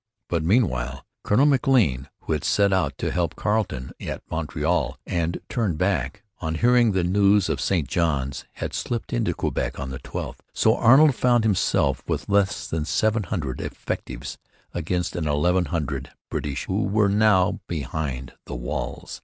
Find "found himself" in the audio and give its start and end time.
11.13-12.01